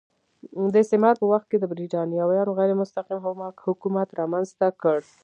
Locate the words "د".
0.73-0.75